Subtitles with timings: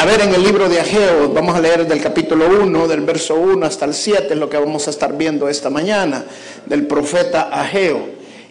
[0.00, 3.34] a, ver en el libro de Ageo, vamos a leer del capítulo 1, del verso
[3.34, 6.24] 1 hasta el 7, es lo que vamos a estar viendo esta mañana,
[6.64, 8.00] del profeta Ageo.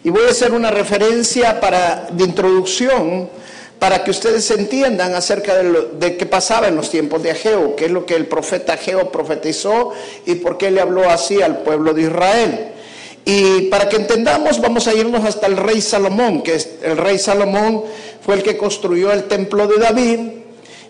[0.04, 3.28] Y voy a hacer una referencia para, de introducción
[3.80, 7.74] para que ustedes entiendan acerca de, lo, de qué pasaba en los tiempos de Ageo,
[7.74, 9.92] qué es lo que el profeta Ageo profetizó
[10.26, 12.68] y por qué le habló así al pueblo de Israel.
[13.24, 17.18] Y para que entendamos, vamos a irnos hasta el rey Salomón, que es, el rey
[17.18, 17.82] Salomón
[18.24, 20.20] fue el que construyó el templo de David.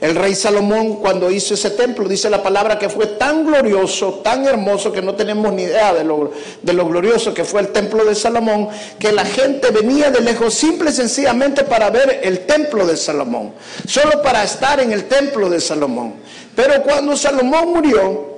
[0.00, 4.46] El rey Salomón cuando hizo ese templo, dice la palabra que fue tan glorioso, tan
[4.46, 6.32] hermoso, que no tenemos ni idea de lo,
[6.62, 10.54] de lo glorioso que fue el templo de Salomón, que la gente venía de lejos
[10.54, 13.52] simple y sencillamente para ver el templo de Salomón,
[13.87, 16.15] solo para estar en el templo de Salomón.
[16.56, 18.30] Pero cuando Salomón murió,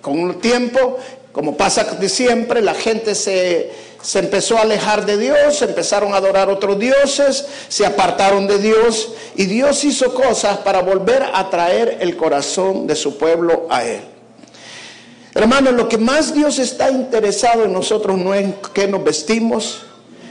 [0.00, 0.98] con un tiempo,
[1.32, 3.70] como pasa de siempre, la gente se,
[4.02, 9.12] se, empezó a alejar de Dios, empezaron a adorar otros dioses, se apartaron de Dios
[9.34, 14.02] y Dios hizo cosas para volver a traer el corazón de su pueblo a Él.
[15.34, 19.86] Hermanos, lo que más Dios está interesado en nosotros no es en qué nos vestimos,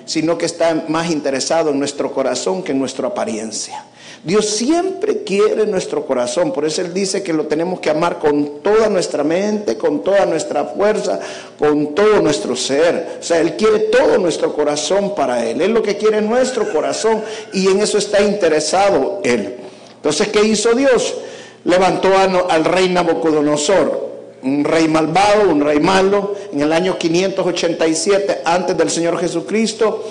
[0.06, 3.86] sino que está más interesado en nuestro corazón que en nuestra apariencia.
[4.24, 8.62] Dios siempre quiere nuestro corazón, por eso Él dice que lo tenemos que amar con
[8.62, 11.20] toda nuestra mente, con toda nuestra fuerza,
[11.58, 13.18] con todo nuestro ser.
[13.20, 15.62] O sea, Él quiere todo nuestro corazón para Él.
[15.62, 19.56] Él lo que quiere es nuestro corazón y en eso está interesado Él.
[19.96, 21.16] Entonces, ¿qué hizo Dios?
[21.64, 24.12] Levantó al rey Nabucodonosor,
[24.44, 30.04] un rey malvado, un rey malo, en el año 587 antes del Señor Jesucristo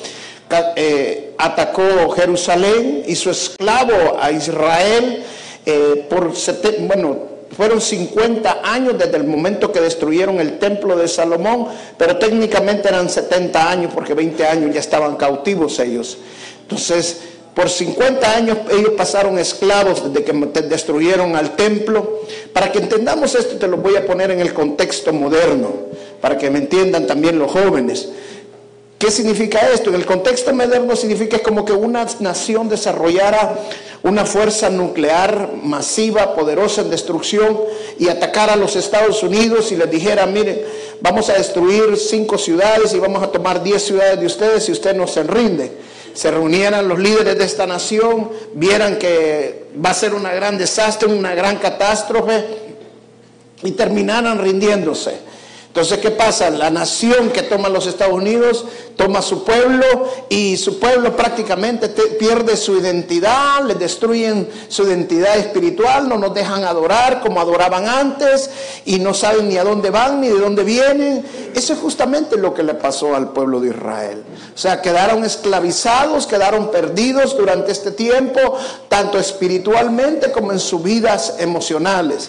[0.77, 5.25] eh, atacó Jerusalén, hizo esclavo a Israel
[5.67, 6.33] eh, por,
[6.81, 7.19] bueno,
[7.57, 11.67] fueron 50 años desde el momento que destruyeron el templo de Salomón,
[11.99, 16.19] pero técnicamente eran 70 años porque 20 años ya estaban cautivos ellos.
[16.63, 17.21] Entonces,
[17.55, 20.33] por 50 años ellos pasaron esclavos desde que
[20.63, 22.21] destruyeron al templo.
[22.53, 25.73] Para que entendamos esto, te lo voy a poner en el contexto moderno,
[26.21, 28.09] para que me entiendan también los jóvenes.
[29.01, 29.89] ¿Qué significa esto?
[29.89, 33.59] En el contexto moderno significa es como que una nación desarrollara
[34.03, 37.61] una fuerza nuclear masiva, poderosa en destrucción
[37.99, 40.61] y atacara a los Estados Unidos y les dijera, miren,
[41.01, 44.95] vamos a destruir cinco ciudades y vamos a tomar diez ciudades de ustedes si usted
[44.95, 45.73] no se rinde.
[46.13, 51.09] Se reunieran los líderes de esta nación, vieran que va a ser una gran desastre,
[51.09, 52.45] una gran catástrofe
[53.63, 55.30] y terminaran rindiéndose.
[55.71, 56.51] Entonces, ¿qué pasa?
[56.51, 58.65] La nación que toma los Estados Unidos
[58.97, 59.87] toma su pueblo
[60.29, 66.65] y su pueblo prácticamente pierde su identidad, le destruyen su identidad espiritual, no nos dejan
[66.65, 68.51] adorar como adoraban antes
[68.85, 71.25] y no saben ni a dónde van ni de dónde vienen.
[71.55, 74.25] Eso es justamente lo que le pasó al pueblo de Israel.
[74.53, 78.59] O sea, quedaron esclavizados, quedaron perdidos durante este tiempo,
[78.89, 82.29] tanto espiritualmente como en sus vidas emocionales.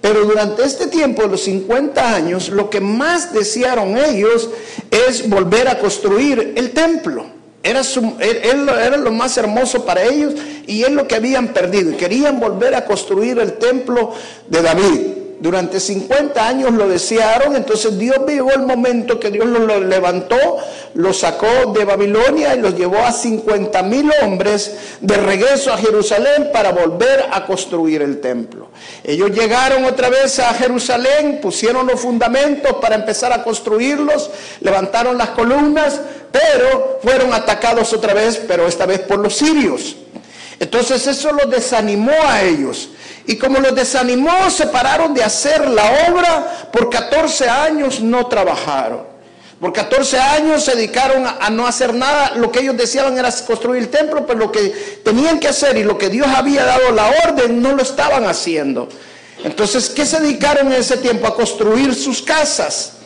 [0.00, 4.48] Pero durante este tiempo, los 50 años, lo que más desearon ellos
[4.90, 7.26] es volver a construir el templo.
[7.62, 7.82] Era,
[8.20, 10.34] era, lo más hermoso para ellos
[10.66, 11.94] y es lo que habían perdido.
[11.98, 14.14] Querían volver a construir el templo
[14.48, 15.09] de David
[15.40, 20.36] durante 50 años lo desearon, entonces Dios llegó el momento que Dios los levantó,
[20.94, 26.50] los sacó de Babilonia y los llevó a 50 mil hombres de regreso a Jerusalén
[26.52, 28.68] para volver a construir el templo.
[29.02, 34.30] Ellos llegaron otra vez a Jerusalén, pusieron los fundamentos para empezar a construirlos,
[34.60, 39.96] levantaron las columnas, pero fueron atacados otra vez, pero esta vez por los sirios.
[40.60, 42.90] Entonces eso los desanimó a ellos.
[43.26, 49.08] Y como los desanimó, se pararon de hacer la obra, por 14 años no trabajaron.
[49.58, 52.34] Por 14 años se dedicaron a, no hacer nada.
[52.36, 55.82] Lo que ellos deseaban era construir el templo, pero lo que tenían que hacer y
[55.82, 58.88] lo que Dios había dado la orden no lo estaban haciendo.
[59.42, 61.26] Entonces, ¿qué se dedicaron en ese tiempo?
[61.26, 62.99] A construir sus casas.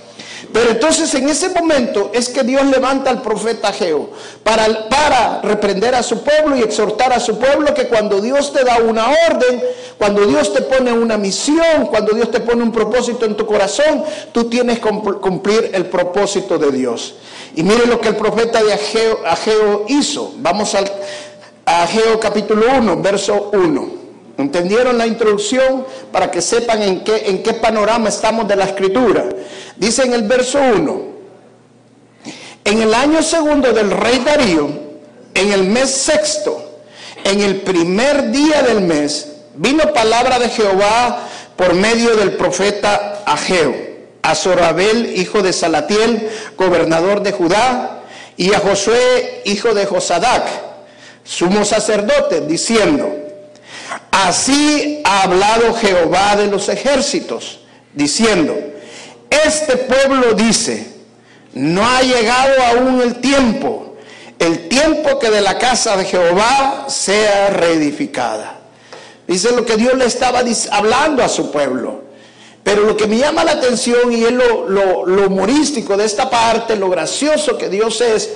[0.52, 4.10] Pero entonces en ese momento es que Dios levanta al profeta Geo
[4.42, 8.64] para, para reprender a su pueblo y exhortar a su pueblo que cuando Dios te
[8.64, 9.62] da una orden,
[9.98, 14.04] cuando Dios te pone una misión, cuando Dios te pone un propósito en tu corazón,
[14.32, 17.14] tú tienes que cumplir el propósito de Dios.
[17.56, 20.34] Y mire lo que el profeta de Ageo, hizo.
[20.38, 20.90] Vamos al,
[21.64, 24.04] Ageo capítulo 1, verso 1.
[24.36, 29.28] ¿Entendieron la introducción para que sepan en qué, en qué panorama estamos de la escritura?
[29.76, 31.02] Dice en el verso 1,
[32.64, 34.68] En el año segundo del rey Darío,
[35.34, 36.80] en el mes sexto,
[37.24, 43.74] en el primer día del mes, vino palabra de Jehová por medio del profeta Ageo,
[44.22, 48.02] a Zorabel, hijo de Salatiel, gobernador de Judá,
[48.36, 50.46] y a Josué, hijo de Josadac,
[51.24, 53.10] sumo sacerdote, diciendo,
[54.10, 57.60] así ha hablado Jehová de los ejércitos,
[57.92, 58.56] diciendo,
[59.46, 60.86] este pueblo dice,
[61.54, 63.96] no ha llegado aún el tiempo,
[64.38, 68.58] el tiempo que de la casa de Jehová sea reedificada.
[69.26, 72.04] Dice lo que Dios le estaba hablando a su pueblo.
[72.62, 76.76] Pero lo que me llama la atención y es lo, lo, humorístico de esta parte,
[76.76, 78.30] lo gracioso que Dios es,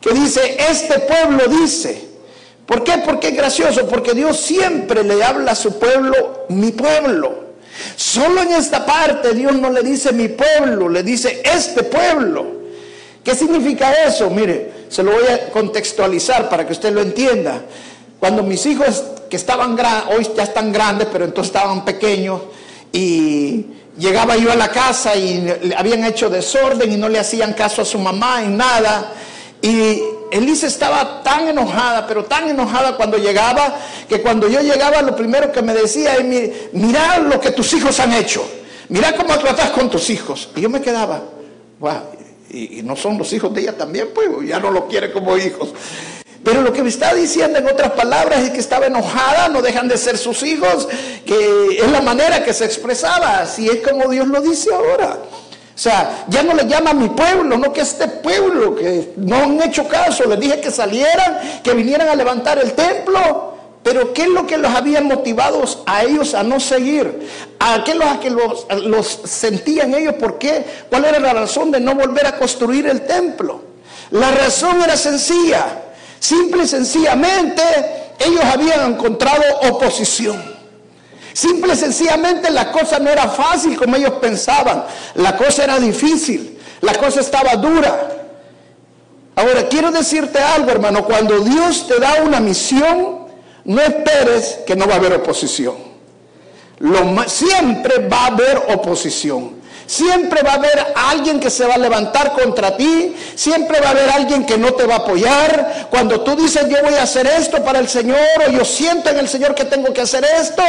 [0.00, 2.08] que dice, este pueblo dice,
[2.66, 2.98] ¿por qué?
[3.04, 7.49] Porque es gracioso, porque Dios siempre le habla a su pueblo, mi pueblo.
[7.96, 12.60] Solo en esta parte Dios no le dice mi pueblo, le dice este pueblo.
[13.24, 14.30] ¿Qué significa eso?
[14.30, 17.60] Mire, se lo voy a contextualizar para que usted lo entienda.
[18.18, 19.76] Cuando mis hijos que estaban
[20.10, 22.40] hoy ya están grandes, pero entonces estaban pequeños,
[22.92, 23.66] y
[23.98, 25.46] llegaba yo a la casa y
[25.76, 29.12] habían hecho desorden y no le hacían caso a su mamá en nada.
[29.62, 33.76] Y Elisa estaba tan enojada, pero tan enojada cuando llegaba,
[34.08, 38.00] que cuando yo llegaba lo primero que me decía es, mira lo que tus hijos
[38.00, 38.44] han hecho,
[38.88, 40.50] mira cómo tratas con tus hijos.
[40.56, 41.22] Y yo me quedaba,
[41.78, 42.02] wow,
[42.48, 45.36] y, y no son los hijos de ella también, pues ya no lo quiere como
[45.36, 45.70] hijos.
[46.42, 49.88] Pero lo que me está diciendo en otras palabras es que estaba enojada, no dejan
[49.88, 50.88] de ser sus hijos,
[51.26, 55.18] que es la manera que se expresaba, así es como Dios lo dice ahora.
[55.80, 59.36] O sea, ya no le llama a mi pueblo, no que este pueblo, que no
[59.36, 63.54] han hecho caso, les dije que salieran, que vinieran a levantar el templo.
[63.82, 67.26] Pero ¿qué es lo que los había motivado a ellos a no seguir?
[67.58, 70.16] ¿A qué los, que los, los sentían ellos?
[70.20, 70.66] ¿Por qué?
[70.90, 73.62] ¿Cuál era la razón de no volver a construir el templo?
[74.10, 75.64] La razón era sencilla.
[76.18, 77.62] Simple y sencillamente
[78.18, 80.49] ellos habían encontrado oposición.
[81.32, 84.84] Simple y sencillamente la cosa no era fácil como ellos pensaban.
[85.14, 86.58] La cosa era difícil.
[86.80, 88.16] La cosa estaba dura.
[89.36, 91.04] Ahora, quiero decirte algo, hermano.
[91.04, 93.26] Cuando Dios te da una misión,
[93.64, 95.76] no esperes que no va a haber oposición.
[96.78, 99.59] Lo, siempre va a haber oposición.
[99.90, 103.12] Siempre va a haber alguien que se va a levantar contra ti.
[103.34, 105.88] Siempre va a haber alguien que no te va a apoyar.
[105.90, 108.16] Cuando tú dices yo voy a hacer esto para el Señor
[108.46, 110.62] o yo siento en el Señor que tengo que hacer esto,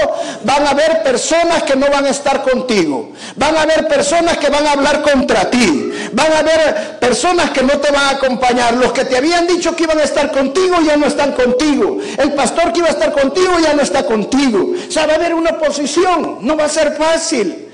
[0.44, 3.12] van a haber personas que no van a estar contigo.
[3.36, 5.92] Van a haber personas que van a hablar contra ti.
[6.14, 8.74] Van a haber personas que no te van a acompañar.
[8.74, 12.00] Los que te habían dicho que iban a estar contigo ya no están contigo.
[12.18, 14.72] El pastor que iba a estar contigo ya no está contigo.
[14.90, 16.40] O sea, va a haber una oposición.
[16.42, 17.68] No va a ser fácil.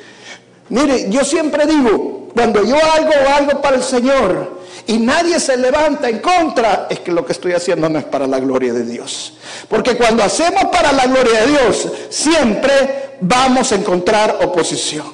[0.69, 6.09] Mire, yo siempre digo, cuando yo hago algo para el Señor y nadie se levanta
[6.09, 9.33] en contra, es que lo que estoy haciendo no es para la gloria de Dios.
[9.69, 15.05] Porque cuando hacemos para la gloria de Dios, siempre vamos a encontrar oposición.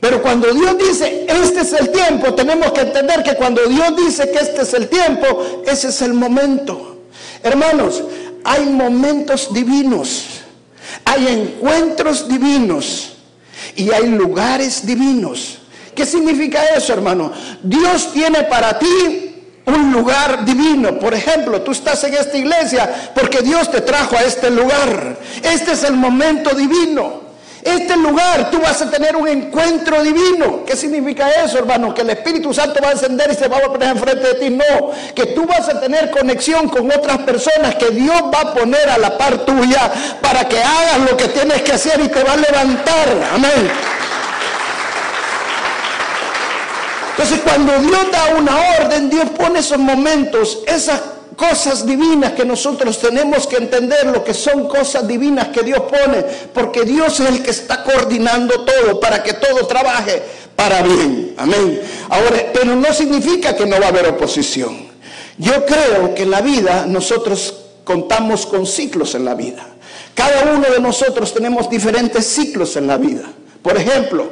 [0.00, 4.30] Pero cuando Dios dice, este es el tiempo, tenemos que entender que cuando Dios dice
[4.30, 6.98] que este es el tiempo, ese es el momento.
[7.42, 8.02] Hermanos,
[8.42, 10.40] hay momentos divinos,
[11.04, 13.10] hay encuentros divinos
[13.80, 15.58] y hay lugares divinos.
[15.94, 17.32] ¿Qué significa eso, hermano?
[17.62, 19.34] Dios tiene para ti
[19.64, 20.98] un lugar divino.
[20.98, 25.16] Por ejemplo, tú estás en esta iglesia porque Dios te trajo a este lugar.
[25.42, 27.29] Este es el momento divino.
[27.62, 30.64] Este lugar tú vas a tener un encuentro divino.
[30.64, 31.92] ¿Qué significa eso, hermano?
[31.92, 34.50] Que el Espíritu Santo va a encender y se va a poner enfrente de ti.
[34.50, 38.88] No, que tú vas a tener conexión con otras personas que Dios va a poner
[38.88, 39.90] a la par tuya
[40.22, 43.08] para que hagas lo que tienes que hacer y te va a levantar.
[43.34, 43.70] Amén.
[47.10, 50.98] Entonces cuando Dios da una orden, Dios pone esos momentos, esas
[51.36, 56.22] cosas divinas que nosotros tenemos que entender, lo que son cosas divinas que Dios pone,
[56.52, 60.22] porque Dios es el que está coordinando todo para que todo trabaje
[60.56, 61.34] para bien.
[61.38, 61.80] Amén.
[62.08, 64.90] Ahora, pero no significa que no va a haber oposición.
[65.38, 69.66] Yo creo que en la vida nosotros contamos con ciclos en la vida.
[70.14, 73.22] Cada uno de nosotros tenemos diferentes ciclos en la vida.
[73.62, 74.30] Por ejemplo,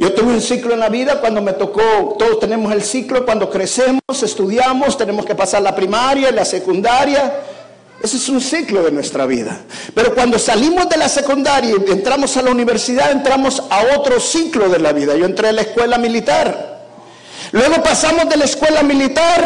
[0.00, 3.50] yo tuve un ciclo en la vida cuando me tocó, todos tenemos el ciclo, cuando
[3.50, 7.42] crecemos, estudiamos, tenemos que pasar la primaria, la secundaria.
[8.02, 9.60] Ese es un ciclo de nuestra vida.
[9.94, 14.70] Pero cuando salimos de la secundaria y entramos a la universidad, entramos a otro ciclo
[14.70, 15.14] de la vida.
[15.16, 16.80] Yo entré a la escuela militar.
[17.52, 19.44] Luego pasamos de la escuela militar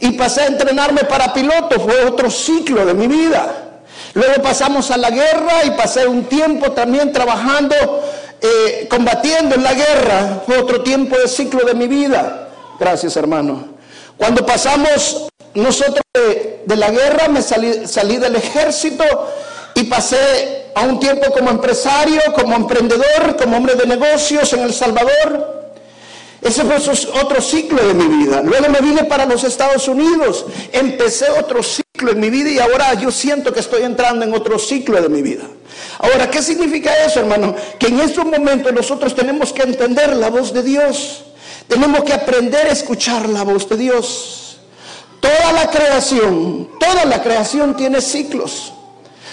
[0.00, 1.80] y pasé a entrenarme para piloto.
[1.80, 3.70] Fue otro ciclo de mi vida.
[4.14, 7.74] Luego pasamos a la guerra y pasé un tiempo también trabajando
[8.42, 12.48] eh, combatiendo en la guerra, fue otro tiempo de ciclo de mi vida.
[12.78, 13.68] Gracias, hermano.
[14.16, 19.04] Cuando pasamos nosotros de, la guerra, me salí, salí del ejército
[19.74, 24.72] y pasé a un tiempo como empresario, como emprendedor, como hombre de negocios en El
[24.72, 25.59] Salvador.
[26.42, 26.76] Ese fue
[27.20, 28.42] otro ciclo de mi vida.
[28.42, 30.46] Luego me vine para los Estados Unidos.
[30.72, 34.58] Empecé otro ciclo en mi vida y ahora yo siento que estoy entrando en otro
[34.58, 35.44] ciclo de mi vida.
[35.98, 37.54] Ahora, ¿qué significa eso, hermano?
[37.78, 41.24] Que en estos momentos nosotros tenemos que entender la voz de Dios.
[41.68, 44.58] Tenemos que aprender a escuchar la voz de Dios.
[45.20, 48.72] Toda la creación, toda la creación tiene ciclos.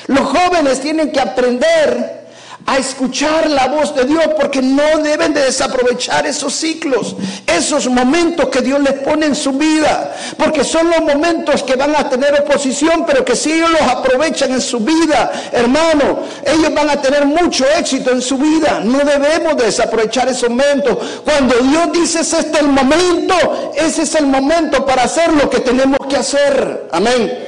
[0.08, 2.27] Los jóvenes tienen que aprender
[2.68, 7.16] a escuchar la voz de Dios porque no deben de desaprovechar esos ciclos,
[7.48, 11.96] esos momentos que Dios les pone en su vida, porque son los momentos que van
[11.96, 16.90] a tener oposición, pero que si ellos los aprovechan en su vida, hermano, ellos van
[16.90, 18.82] a tener mucho éxito en su vida.
[18.84, 21.22] No debemos desaprovechar esos momentos.
[21.24, 25.62] Cuando Dios dice este es el momento, ese es el momento para hacer lo que
[25.62, 26.90] tenemos que hacer.
[26.92, 27.46] Amén.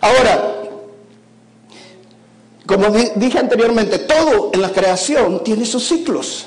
[0.00, 0.55] Ahora,
[2.66, 6.46] como dije anteriormente, todo en la creación tiene sus ciclos.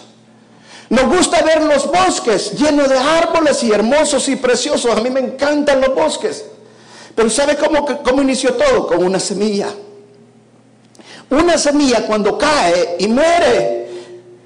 [0.89, 4.91] Nos gusta ver los bosques llenos de árboles y hermosos y preciosos.
[4.91, 6.45] A mí me encantan los bosques.
[7.15, 8.87] Pero ¿sabe cómo, cómo inició todo?
[8.87, 9.67] Con una semilla.
[11.29, 13.87] Una semilla cuando cae y muere,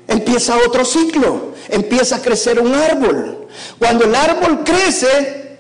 [0.07, 1.53] empieza otro ciclo.
[1.69, 3.47] Empieza a crecer un árbol.
[3.79, 5.57] Cuando el árbol crece,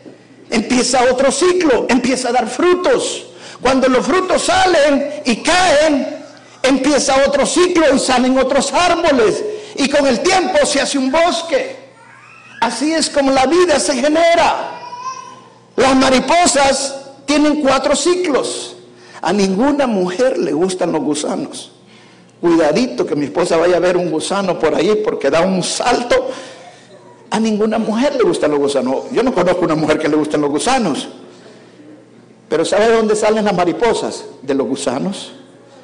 [0.49, 1.85] empieza otro ciclo.
[1.87, 3.27] Empieza a dar frutos.
[3.63, 6.17] Cuando los frutos salen y caen,
[6.61, 9.43] empieza otro ciclo y salen otros árboles.
[9.75, 11.77] Y con el tiempo se hace un bosque.
[12.61, 14.81] Así es como la vida se genera.
[15.77, 18.75] Las mariposas tienen cuatro ciclos.
[19.21, 21.71] A ninguna mujer le gustan los gusanos.
[22.41, 26.31] Cuidadito que mi esposa vaya a ver un gusano por ahí porque da un salto.
[27.29, 29.05] A ninguna mujer le gustan los gusanos.
[29.13, 31.07] Yo no conozco una mujer que le gusten los gusanos.
[32.53, 34.25] Pero ¿sabe de dónde salen las mariposas?
[34.43, 35.31] De los gusanos.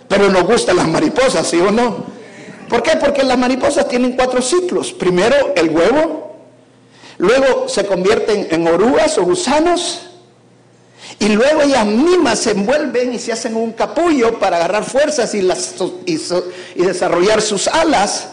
[0.08, 2.06] Pero nos gustan las mariposas, ¿sí o no?
[2.70, 2.92] ¿Por qué?
[2.98, 4.94] Porque las mariposas tienen cuatro ciclos.
[4.94, 6.36] Primero el huevo,
[7.18, 10.12] luego se convierten en orugas o gusanos,
[11.18, 15.40] y luego ellas mismas se envuelven y se hacen un capullo para agarrar fuerzas y,
[15.40, 18.30] y desarrollar sus alas.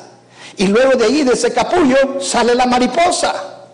[0.59, 3.64] Y luego de ahí, de ese capullo, sale la mariposa.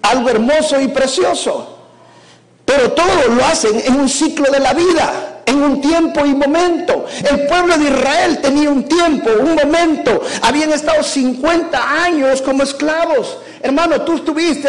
[0.00, 1.79] Algo hermoso y precioso.
[2.70, 7.04] Pero todo lo hacen en un ciclo de la vida, en un tiempo y momento.
[7.28, 10.22] El pueblo de Israel tenía un tiempo, un momento.
[10.42, 13.38] Habían estado 50 años como esclavos.
[13.60, 14.68] Hermano, tú estuviste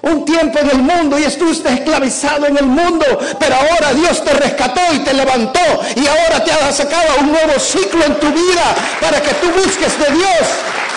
[0.00, 3.04] un tiempo en el mundo y estuviste esclavizado en el mundo,
[3.38, 5.60] pero ahora Dios te rescató y te levantó
[5.94, 9.98] y ahora te ha sacado un nuevo ciclo en tu vida para que tú busques
[9.98, 10.48] de Dios,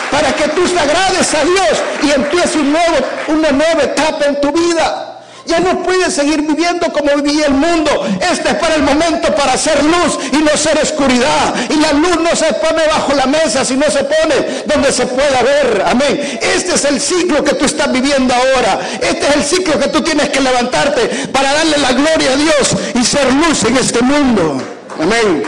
[0.09, 2.95] para que tú te agrades a Dios y empieces un nuevo,
[3.27, 5.14] una nueva etapa en tu vida.
[5.45, 8.07] Ya no puedes seguir viviendo como vivía el mundo.
[8.19, 11.53] Este es para el momento para hacer luz y no ser oscuridad.
[11.69, 15.43] Y la luz no se pone bajo la mesa, sino se pone donde se pueda
[15.43, 15.83] ver.
[15.85, 16.39] Amén.
[16.41, 18.79] Este es el ciclo que tú estás viviendo ahora.
[19.01, 22.75] Este es el ciclo que tú tienes que levantarte para darle la gloria a Dios
[22.95, 24.61] y ser luz en este mundo.
[24.99, 25.43] Amén.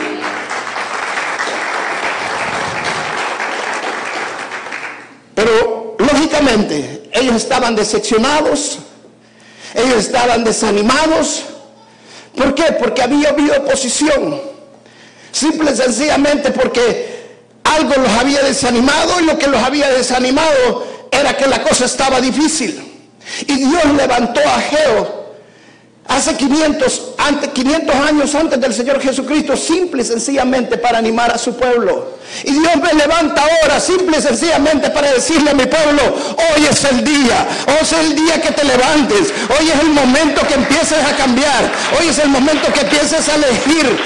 [5.33, 8.79] Pero lógicamente ellos estaban decepcionados
[9.77, 11.43] ellos estaban desanimados.
[12.35, 12.63] ¿Por qué?
[12.79, 14.41] Porque había habido oposición.
[15.31, 17.17] Simple y sencillamente porque
[17.63, 22.19] algo los había desanimado y lo que los había desanimado era que la cosa estaba
[22.19, 22.83] difícil.
[23.45, 25.27] Y Dios levantó a Geo
[26.07, 27.01] hace 500,
[27.53, 32.17] 500 años antes del Señor Jesucristo, simple y sencillamente para animar a su pueblo.
[32.43, 36.83] Y Dios me levanta ahora, simple y sencillamente para decirle a mi pueblo, hoy es
[36.85, 41.03] el día, hoy es el día que te levantes, hoy es el momento que empieces
[41.03, 43.97] a cambiar, hoy es el momento que empieces a elegir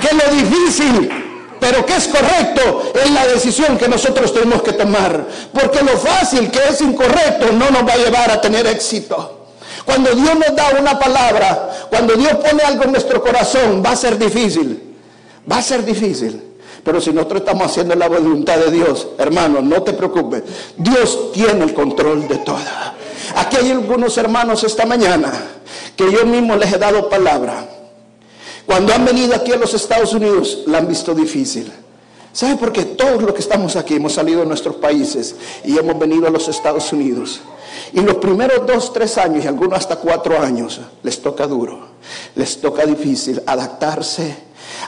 [0.00, 1.22] que lo difícil
[1.58, 5.24] pero que es correcto es la decisión que nosotros tenemos que tomar.
[5.52, 9.35] Porque lo fácil que es incorrecto no nos va a llevar a tener éxito.
[9.86, 13.96] Cuando Dios nos da una palabra, cuando Dios pone algo en nuestro corazón, va a
[13.96, 14.96] ser difícil.
[15.50, 16.42] Va a ser difícil.
[16.82, 20.42] Pero si nosotros estamos haciendo la voluntad de Dios, hermano, no te preocupes.
[20.76, 22.58] Dios tiene el control de todo.
[23.36, 25.32] Aquí hay algunos hermanos esta mañana
[25.96, 27.66] que yo mismo les he dado palabra.
[28.66, 31.72] Cuando han venido aquí a los Estados Unidos, la han visto difícil.
[32.36, 32.84] ¿Sabe por qué?
[32.84, 36.48] Todos los que estamos aquí hemos salido de nuestros países y hemos venido a los
[36.48, 37.40] Estados Unidos.
[37.94, 41.78] Y los primeros dos, tres años y algunos hasta cuatro años les toca duro,
[42.34, 44.36] les toca difícil adaptarse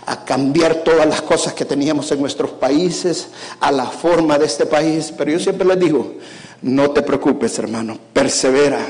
[0.05, 3.28] a cambiar todas las cosas que teníamos en nuestros países,
[3.61, 5.11] a la forma de este país.
[5.17, 6.17] Pero yo siempre les digo,
[6.61, 8.85] no te preocupes hermano, persevera,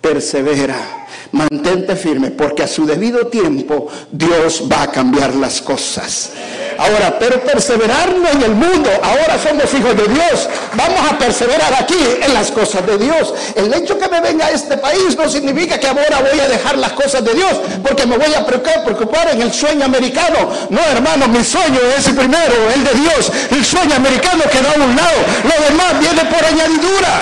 [0.00, 1.05] persevera.
[1.32, 6.30] Mantente firme porque a su debido tiempo Dios va a cambiar las cosas.
[6.78, 8.90] Ahora, pero perseverar en el mundo.
[9.02, 10.48] Ahora somos hijos de Dios.
[10.74, 13.34] Vamos a perseverar aquí en las cosas de Dios.
[13.54, 16.76] El hecho que me venga a este país no significa que ahora voy a dejar
[16.78, 17.52] las cosas de Dios
[17.82, 20.50] porque me voy a preocupar en el sueño americano.
[20.70, 23.32] No, hermano, mi sueño es el primero, el de Dios.
[23.50, 25.18] El sueño americano queda a un lado.
[25.44, 27.20] Lo demás viene por añadidura.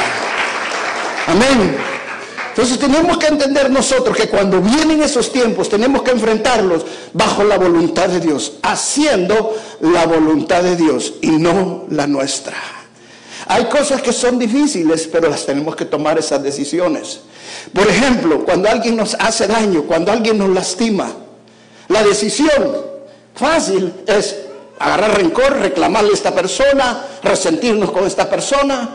[1.29, 1.94] Amén.
[2.55, 7.59] Entonces tenemos que entender nosotros que cuando vienen esos tiempos tenemos que enfrentarlos bajo la
[7.59, 12.55] voluntad de Dios, haciendo la voluntad de Dios y no la nuestra.
[13.49, 17.23] Hay cosas que son difíciles, pero las tenemos que tomar esas decisiones.
[17.73, 21.11] Por ejemplo, cuando alguien nos hace daño, cuando alguien nos lastima,
[21.89, 22.77] la decisión
[23.35, 24.37] fácil es
[24.79, 28.91] agarrar rencor, reclamarle a esta persona, resentirnos con esta persona.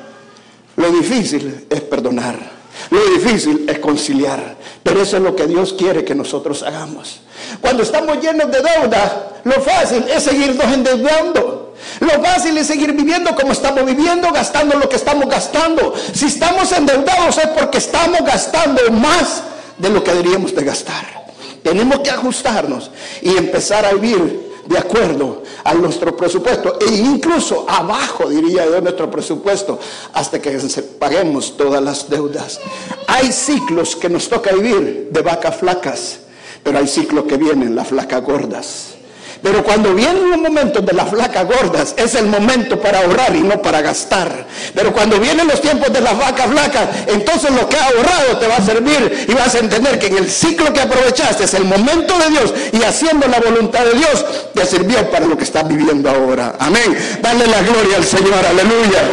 [0.77, 2.58] Lo difícil es perdonar.
[2.91, 7.19] Lo difícil es conciliar, pero eso es lo que Dios quiere que nosotros hagamos.
[7.61, 11.75] Cuando estamos llenos de deuda, lo fácil es seguirnos endeudando.
[11.99, 15.93] Lo fácil es seguir viviendo como estamos viviendo, gastando lo que estamos gastando.
[16.13, 19.43] Si estamos endeudados es porque estamos gastando más
[19.77, 21.19] de lo que deberíamos de gastar.
[21.63, 22.89] Tenemos que ajustarnos
[23.21, 29.09] y empezar a vivir de acuerdo a nuestro presupuesto e incluso abajo, diría yo, nuestro
[29.09, 29.79] presupuesto
[30.13, 30.59] hasta que
[30.99, 32.59] paguemos todas las deudas.
[33.07, 36.19] Hay ciclos que nos toca vivir de vacas flacas,
[36.61, 38.98] pero hay ciclos que vienen las flacas gordas.
[39.41, 43.41] Pero cuando vienen los momentos de las flacas gordas, es el momento para ahorrar y
[43.41, 44.45] no para gastar.
[44.75, 48.47] Pero cuando vienen los tiempos de las vacas flacas, entonces lo que ha ahorrado te
[48.47, 51.63] va a servir y vas a entender que en el ciclo que aprovechaste es el
[51.63, 55.67] momento de Dios y haciendo la voluntad de Dios te sirvió para lo que estás
[55.67, 56.55] viviendo ahora.
[56.59, 56.97] Amén.
[57.21, 58.45] Dale la gloria al Señor.
[58.45, 59.03] Aleluya.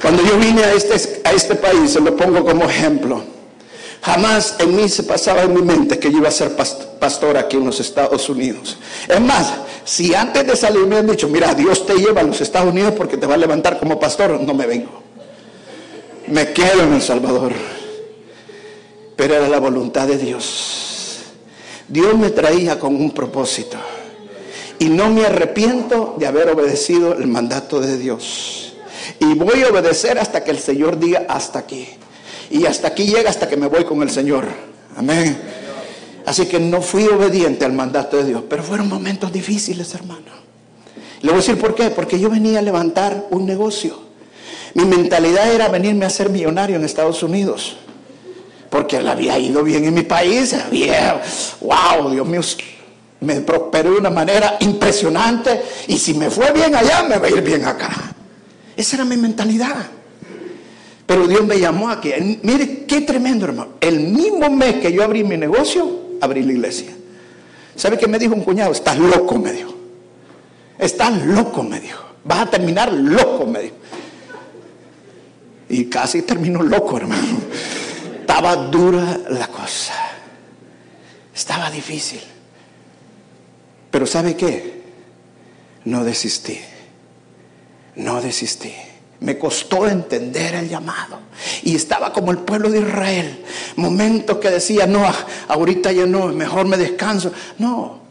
[0.00, 3.37] Cuando yo vine a este, a este país, se lo pongo como ejemplo.
[4.02, 7.56] Jamás en mí se pasaba en mi mente que yo iba a ser pastor aquí
[7.56, 8.78] en los Estados Unidos.
[9.08, 9.52] Es más,
[9.84, 12.94] si antes de salir me han dicho, mira, Dios te lleva a los Estados Unidos
[12.96, 15.02] porque te va a levantar como pastor, no me vengo.
[16.28, 17.52] Me quedo en El Salvador.
[19.16, 21.22] Pero era la voluntad de Dios.
[21.88, 23.78] Dios me traía con un propósito.
[24.78, 28.74] Y no me arrepiento de haber obedecido el mandato de Dios.
[29.18, 31.88] Y voy a obedecer hasta que el Señor diga hasta aquí.
[32.50, 34.46] Y hasta aquí llega hasta que me voy con el Señor.
[34.96, 35.38] Amén.
[36.26, 40.38] Así que no fui obediente al mandato de Dios, pero fueron momentos difíciles, hermano.
[41.22, 43.98] Le voy a decir por qué, porque yo venía a levantar un negocio.
[44.74, 47.78] Mi mentalidad era venirme a ser millonario en Estados Unidos,
[48.70, 50.54] porque le había ido bien en mi país,
[51.60, 52.42] wow, Dios mío,
[53.20, 57.30] me prosperó de una manera impresionante y si me fue bien allá, me va a
[57.30, 57.90] ir bien acá.
[58.76, 59.86] Esa era mi mentalidad.
[61.08, 65.02] Pero Dios me llamó a que, mire qué tremendo hermano, el mismo mes que yo
[65.02, 65.90] abrí mi negocio,
[66.20, 66.94] abrí la iglesia.
[67.74, 68.72] ¿Sabe qué me dijo un cuñado?
[68.72, 69.74] Estás loco, me dijo.
[70.78, 72.04] Estás loco, me dijo.
[72.24, 73.76] Vas a terminar loco, me dijo.
[75.70, 77.38] Y casi terminó loco, hermano.
[78.20, 79.94] Estaba dura la cosa.
[81.34, 82.20] Estaba difícil.
[83.90, 84.82] Pero ¿sabe qué?
[85.86, 86.60] No desistí.
[87.96, 88.74] No desistí.
[89.20, 91.18] Me costó entender el llamado.
[91.64, 93.44] Y estaba como el pueblo de Israel.
[93.76, 95.04] Momentos que decía, no,
[95.48, 97.32] ahorita ya no, mejor me descanso.
[97.58, 98.08] No.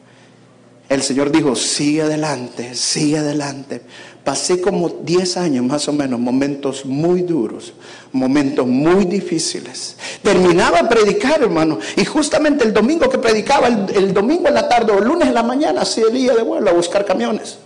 [0.89, 3.81] El Señor dijo, sigue adelante, sigue adelante.
[4.23, 7.73] Pasé como 10 años más o menos, momentos muy duros,
[8.11, 9.97] momentos muy difíciles.
[10.21, 11.79] Terminaba predicar, hermano.
[11.95, 15.33] Y justamente el domingo que predicaba, el, domingo en la tarde o el lunes en
[15.33, 17.57] la mañana, salía de vuelo a buscar camiones.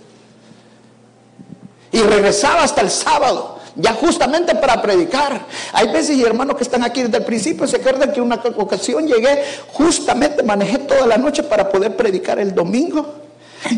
[1.92, 5.46] Y regresaba hasta el sábado, ya justamente para predicar.
[5.74, 9.08] Hay veces, y hermanos que están aquí desde el principio, se acuerdan que una ocasión
[9.08, 13.16] llegué, justamente manejé toda la noche para poder predicar el domingo.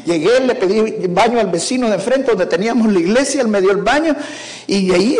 [0.05, 3.71] Llegué, le pedí baño al vecino de frente donde teníamos la iglesia, él me dio
[3.71, 4.15] el baño
[4.65, 5.17] y de ahí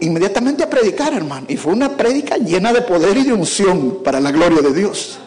[0.00, 1.46] inmediatamente a predicar, hermano.
[1.48, 5.18] Y fue una prédica llena de poder y de unción para la gloria de Dios.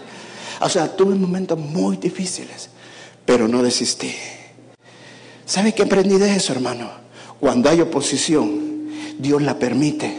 [0.60, 2.70] O sea, tuve momentos muy difíciles,
[3.26, 4.16] pero no desistí.
[5.48, 6.92] ¿Sabe qué aprendí de eso, hermano?
[7.40, 10.14] Cuando hay oposición, Dios la permite,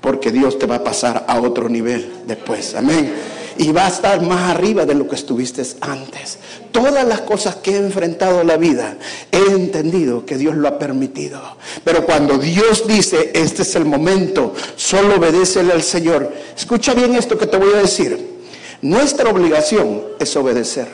[0.00, 2.74] porque Dios te va a pasar a otro nivel después.
[2.74, 3.12] Amén.
[3.58, 6.38] Y va a estar más arriba de lo que estuviste antes.
[6.72, 8.96] Todas las cosas que he enfrentado en la vida,
[9.30, 11.42] he entendido que Dios lo ha permitido.
[11.84, 16.32] Pero cuando Dios dice, este es el momento, solo obedécele al Señor.
[16.56, 18.38] Escucha bien esto que te voy a decir.
[18.80, 20.88] Nuestra obligación es obedecer.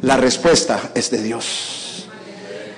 [0.00, 1.91] La respuesta es de Dios.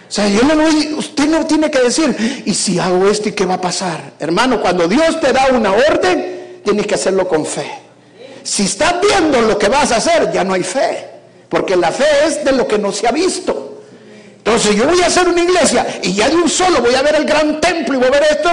[0.09, 0.63] O sea, yo no,
[0.99, 4.13] usted no tiene que decir, ¿y si hago esto y qué va a pasar?
[4.19, 7.67] Hermano, cuando Dios te da una orden, tienes que hacerlo con fe.
[8.43, 11.09] Si estás viendo lo que vas a hacer, ya no hay fe.
[11.49, 13.83] Porque la fe es de lo que no se ha visto.
[14.39, 17.15] Entonces yo voy a hacer una iglesia y ya de un solo voy a ver
[17.15, 18.51] el gran templo y voy a ver esto.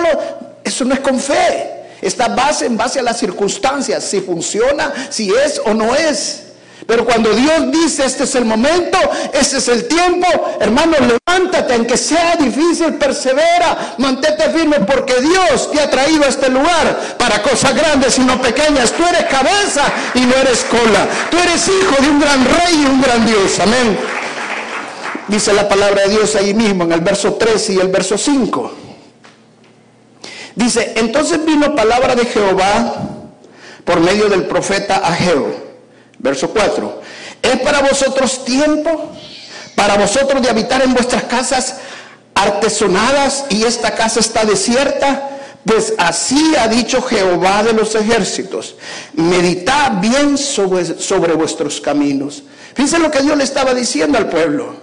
[0.63, 1.81] eso no es con fe.
[2.01, 6.50] Está base en base a las circunstancias, si funciona, si es o no es.
[6.91, 8.97] Pero cuando Dios dice, este es el momento,
[9.31, 10.27] este es el tiempo,
[10.59, 16.49] hermano, levántate, aunque sea difícil, persevera, mantente firme, porque Dios te ha traído a este
[16.49, 18.91] lugar para cosas grandes y no pequeñas.
[18.91, 19.83] Tú eres cabeza
[20.15, 21.07] y no eres cola.
[21.29, 23.57] Tú eres hijo de un gran rey y un gran Dios.
[23.61, 23.97] Amén.
[25.29, 28.73] Dice la palabra de Dios ahí mismo en el verso 3 y el verso 5.
[30.55, 32.95] Dice, entonces vino palabra de Jehová
[33.85, 35.70] por medio del profeta Ageo
[36.21, 37.01] Verso 4.
[37.41, 39.11] ¿Es para vosotros tiempo?
[39.75, 41.77] Para vosotros de habitar en vuestras casas
[42.35, 45.29] artesonadas y esta casa está desierta.
[45.65, 48.75] Pues así ha dicho Jehová de los ejércitos.
[49.13, 52.43] Meditad bien sobre, sobre vuestros caminos.
[52.75, 54.75] Fíjense lo que Dios le estaba diciendo al pueblo.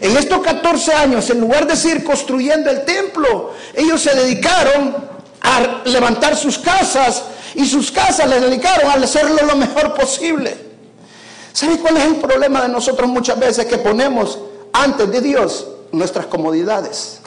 [0.00, 4.96] En estos 14 años, en lugar de seguir construyendo el templo, ellos se dedicaron
[5.40, 7.22] a levantar sus casas
[7.54, 10.56] y sus casas le dedicaron a hacerlo lo mejor posible.
[11.52, 13.66] ¿Sabe cuál es el problema de nosotros muchas veces?
[13.66, 14.38] Que ponemos
[14.72, 17.20] antes de Dios nuestras comodidades.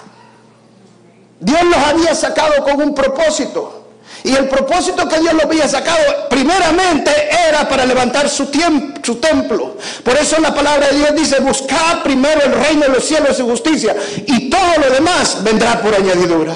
[1.40, 3.84] Dios los había sacado con un propósito.
[4.24, 7.12] Y el propósito que Dios los había sacado primeramente
[7.48, 8.50] era para levantar su,
[9.04, 9.78] su templo.
[10.04, 13.44] Por eso la palabra de Dios dice, buscad primero el reino de los cielos y
[13.44, 13.96] justicia.
[14.26, 16.54] Y todo lo demás vendrá por añadidura.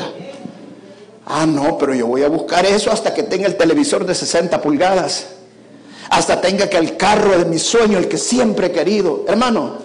[1.32, 4.60] Ah, no, pero yo voy a buscar eso hasta que tenga el televisor de 60
[4.64, 5.28] pulgadas.
[6.10, 9.26] Hasta tenga que el carro de mi sueño, el que siempre he querido.
[9.28, 9.76] Hermano,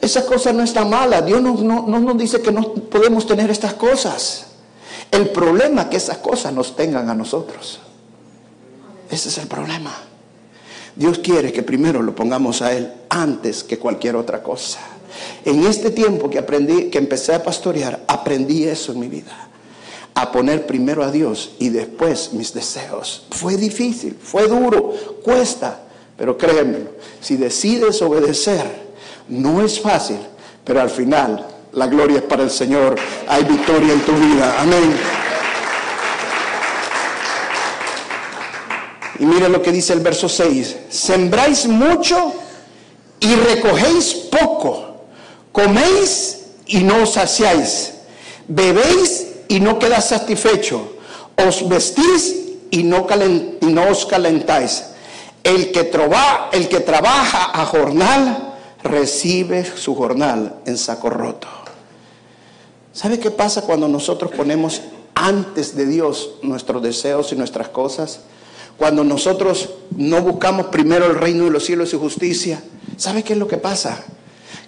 [0.00, 1.22] esa cosa no está mala.
[1.22, 4.46] Dios no, no nos dice que no podemos tener estas cosas.
[5.12, 7.78] El problema es que esas cosas nos tengan a nosotros.
[9.08, 9.94] Ese es el problema.
[10.96, 14.80] Dios quiere que primero lo pongamos a Él antes que cualquier otra cosa.
[15.44, 19.46] En este tiempo que aprendí, que empecé a pastorear, aprendí eso en mi vida
[20.16, 23.26] a poner primero a Dios y después mis deseos.
[23.30, 25.82] Fue difícil, fue duro, cuesta,
[26.16, 26.88] pero créeme,
[27.20, 28.64] si decides obedecer,
[29.28, 30.16] no es fácil,
[30.64, 32.96] pero al final la gloria es para el Señor,
[33.28, 34.56] hay victoria en tu vida.
[34.58, 34.96] Amén.
[39.18, 42.32] Y mire lo que dice el verso 6, sembráis mucho
[43.20, 45.04] y recogéis poco,
[45.52, 47.92] coméis y no os saciáis,
[48.48, 50.96] bebéis y no quedas satisfecho.
[51.36, 53.06] Os vestís y no,
[53.90, 54.84] os calentáis.
[55.42, 55.90] El que,
[56.52, 61.48] el que trabaja a jornal recibe su jornal en saco roto.
[62.92, 64.80] ¿Sabe qué pasa cuando nosotros ponemos
[65.14, 68.20] antes de Dios nuestros deseos y nuestras cosas?
[68.76, 72.62] Cuando nosotros no buscamos primero el reino de los cielos y justicia.
[72.96, 74.04] ¿Sabe qué es lo que pasa?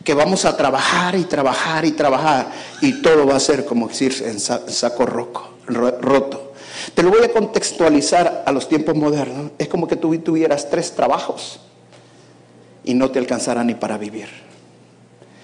[0.08, 4.24] Que vamos a trabajar y trabajar y trabajar y todo va a ser como decir
[4.24, 6.52] en saco roto.
[6.94, 9.50] Te lo voy a contextualizar a los tiempos modernos.
[9.58, 11.60] Es como que tú tuvieras tres trabajos
[12.84, 14.30] y no te alcanzará ni para vivir.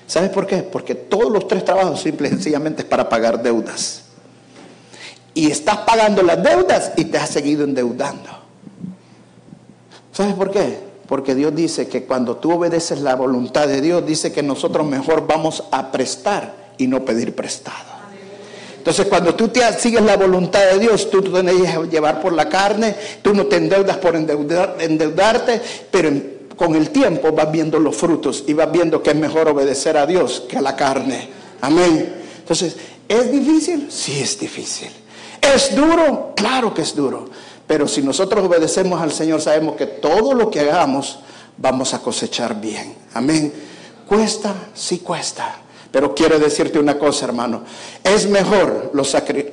[0.06, 0.62] ¿Sabes por qué?
[0.62, 4.04] Porque todos los tres trabajos simple y sencillamente es para pagar deudas.
[5.34, 8.30] Y estás pagando las deudas y te has seguido endeudando.
[10.10, 10.93] ¿Sabes por qué?
[11.06, 15.26] Porque Dios dice que cuando tú obedeces la voluntad de Dios, dice que nosotros mejor
[15.26, 17.94] vamos a prestar y no pedir prestado.
[18.78, 22.50] Entonces, cuando tú te sigues la voluntad de Dios, tú te que llevar por la
[22.50, 26.10] carne, tú no te endeudas por endeudarte, pero
[26.54, 30.04] con el tiempo vas viendo los frutos y vas viendo que es mejor obedecer a
[30.06, 31.28] Dios que a la carne.
[31.62, 32.14] Amén.
[32.38, 32.76] Entonces,
[33.08, 33.86] ¿es difícil?
[33.90, 34.90] Sí, es difícil.
[35.40, 36.32] ¿Es duro?
[36.36, 37.30] Claro que es duro.
[37.66, 41.20] Pero si nosotros obedecemos al Señor, sabemos que todo lo que hagamos
[41.56, 42.94] vamos a cosechar bien.
[43.14, 43.52] Amén.
[44.06, 45.56] Cuesta, sí cuesta.
[45.90, 47.62] Pero quiero decirte una cosa, hermano.
[48.02, 48.90] Es mejor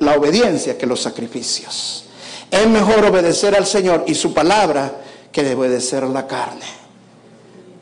[0.00, 2.04] la obediencia que los sacrificios.
[2.50, 4.92] Es mejor obedecer al Señor y su palabra
[5.30, 6.66] que obedecer a la carne.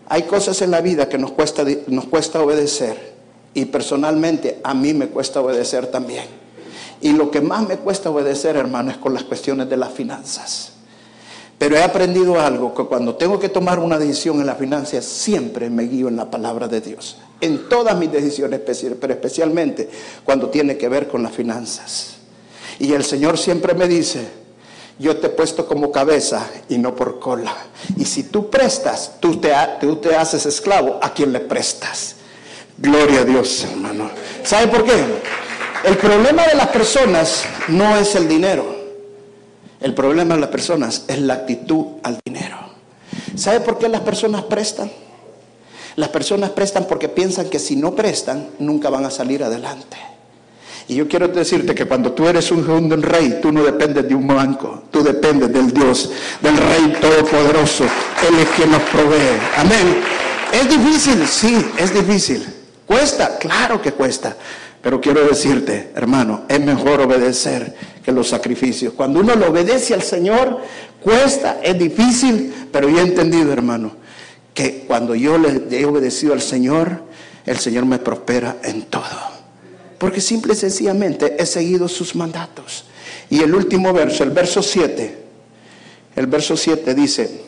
[0.09, 3.15] Hay cosas en la vida que nos cuesta, nos cuesta obedecer.
[3.55, 6.40] Y personalmente a mí me cuesta obedecer también.
[7.01, 10.73] Y lo que más me cuesta obedecer, hermano, es con las cuestiones de las finanzas.
[11.61, 15.69] Pero he aprendido algo, que cuando tengo que tomar una decisión en las finanzas, siempre
[15.69, 17.19] me guío en la palabra de Dios.
[17.41, 19.89] En todas mis decisiones, pero especialmente
[20.25, 22.17] cuando tiene que ver con las finanzas.
[22.79, 24.27] Y el Señor siempre me dice,
[24.99, 27.55] yo te he puesto como cabeza y no por cola.
[27.97, 32.17] Y si tú prestas, tú te, tú te haces esclavo a quien le prestas.
[32.79, 34.11] Gloria a Dios, hermano.
[34.45, 34.93] ¿Sabe por qué?
[35.85, 38.77] El problema de las personas no es el dinero.
[39.81, 42.59] El problema de las personas es la actitud al dinero.
[43.35, 44.91] ¿Sabe por qué las personas prestan?
[45.97, 49.97] Las personas prestan porque piensan que si no prestan, nunca van a salir adelante.
[50.87, 54.27] Y yo quiero decirte que cuando tú eres un, rey, tú no dependes de un
[54.27, 56.11] banco, tú dependes del Dios,
[56.43, 57.85] del Rey Todopoderoso.
[57.85, 59.39] Él es quien nos provee.
[59.57, 60.03] Amén.
[60.53, 62.45] Es difícil, sí, es difícil.
[62.87, 63.39] ¿Cuesta?
[63.39, 64.37] Claro que cuesta.
[64.83, 68.95] Pero quiero decirte, hermano, es mejor obedecer que los sacrificios.
[68.95, 70.59] Cuando uno le obedece al Señor,
[71.03, 73.93] cuesta, es difícil, pero yo he entendido, hermano,
[74.55, 77.03] que cuando yo le he obedecido al Señor,
[77.45, 79.05] el Señor me prospera en todo.
[79.99, 82.85] Porque simple y sencillamente he seguido sus mandatos.
[83.29, 85.19] Y el último verso, el verso 7,
[86.17, 87.43] el verso 7 dice,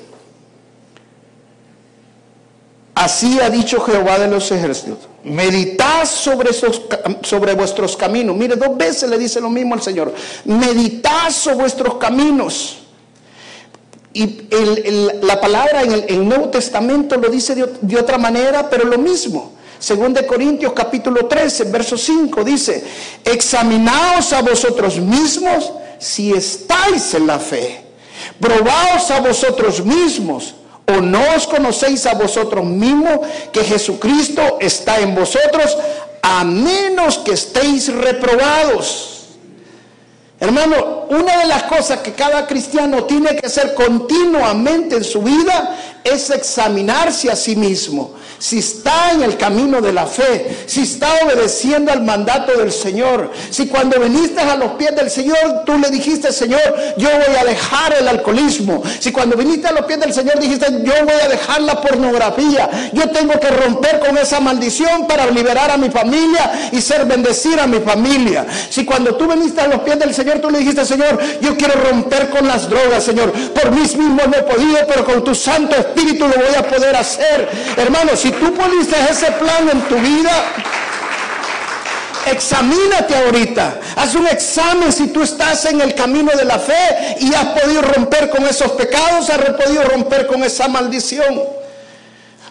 [3.02, 5.08] Así ha dicho Jehová de los ejércitos.
[5.24, 8.36] Meditad sobre, vuestros caminos.
[8.36, 10.14] Mire, dos veces le dice lo mismo al Señor.
[10.44, 12.78] Meditad sobre vuestros caminos.
[14.12, 14.46] Y
[15.20, 19.54] la palabra en el, Nuevo Testamento lo dice de, de, otra manera, pero lo mismo.
[19.80, 22.84] Según de Corintios capítulo 13, verso 5 dice,
[23.24, 27.82] examinaos a vosotros mismos si estáis en la fe.
[28.38, 30.54] Probaos a vosotros mismos
[30.86, 33.20] ¿O no os conocéis a vosotros mismos
[33.52, 35.76] que Jesucristo está en vosotros
[36.22, 39.26] a menos que estéis reprobados?
[40.40, 45.76] Hermano, una de las cosas que cada cristiano tiene que hacer continuamente en su vida
[46.04, 51.12] es examinarse a sí mismo si está en el camino de la fe, si está
[51.24, 55.88] obedeciendo al mandato del Señor, si cuando viniste a los pies del Señor tú le
[55.90, 56.60] dijiste, Señor,
[56.96, 60.66] yo voy a dejar el alcoholismo, si cuando viniste a los pies del Señor dijiste,
[60.82, 65.70] yo voy a dejar la pornografía, yo tengo que romper con esa maldición para liberar
[65.70, 68.44] a mi familia y ser bendecir a mi familia.
[68.70, 71.72] Si cuando tú viniste a los pies del Señor tú le dijiste, Señor, yo quiero
[71.88, 75.74] romper con las drogas, Señor, por mí mismo no he podido, pero con tu Santo
[75.74, 77.48] Espíritu lo voy a poder hacer.
[77.78, 80.52] Hermano, si tú pusiste ese plan en tu vida,
[82.26, 83.81] examínate ahorita.
[83.96, 87.81] Haz un examen si tú estás en el camino de la fe y has podido
[87.81, 91.62] romper con esos pecados, has podido romper con esa maldición.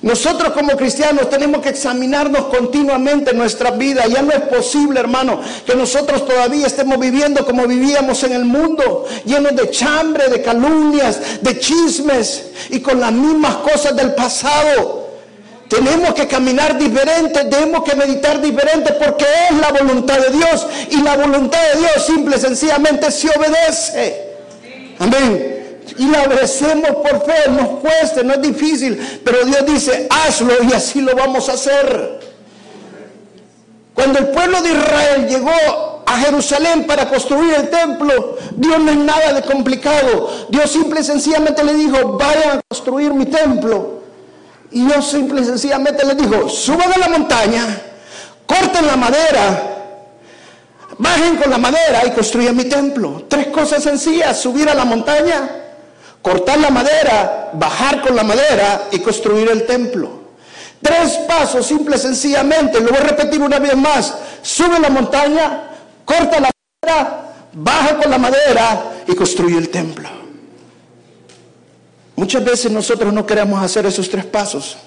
[0.01, 4.07] Nosotros como cristianos tenemos que examinarnos continuamente nuestra vida.
[4.07, 9.05] Ya no es posible, hermano, que nosotros todavía estemos viviendo como vivíamos en el mundo,
[9.25, 15.01] llenos de chambre, de calumnias, de chismes y con las mismas cosas del pasado.
[15.67, 20.97] Tenemos que caminar diferente, tenemos que meditar diferente porque es la voluntad de Dios y
[20.97, 24.31] la voluntad de Dios simple y sencillamente se obedece.
[24.97, 25.50] Amén.
[25.97, 30.73] Y la obedecemos por fe, nos cueste, no es difícil, pero Dios dice, hazlo y
[30.73, 32.19] así lo vamos a hacer.
[33.93, 38.97] Cuando el pueblo de Israel llegó a Jerusalén para construir el templo, Dios no es
[38.97, 40.47] nada de complicado.
[40.49, 44.01] Dios simple y sencillamente le dijo, vayan a construir mi templo.
[44.71, 47.65] Y yo simple y sencillamente les digo, suban a la montaña,
[48.45, 49.71] corten la madera,
[50.97, 53.25] bajen con la madera y construyan mi templo.
[53.27, 55.60] Tres cosas sencillas, subir a la montaña,
[56.21, 60.21] cortar la madera, bajar con la madera y construir el templo.
[60.81, 65.63] Tres pasos, simple sencillamente, lo voy a repetir una vez más, sube la montaña,
[66.05, 66.51] corta la
[66.83, 70.09] madera, baja con la madera y construye el templo.
[72.15, 74.77] Muchas veces nosotros no queremos hacer esos tres pasos.